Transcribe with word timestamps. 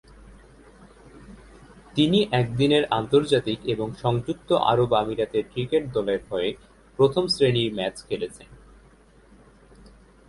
তিনি 1.95 2.19
একদিনের 2.31 2.83
আন্তর্জাতিক 2.91 3.59
এবং 3.65 3.87
সংযুক্ত 4.01 4.49
আরব 4.71 4.91
আমিরাতের 4.93 5.43
ক্রিকেট 5.53 5.83
দলের 5.93 6.21
হয়ে 6.29 6.49
প্রথম 6.99 7.23
শ্রেণির 7.27 7.71
ম্যাচ 7.73 7.95
খেলেছেন। 8.07 8.49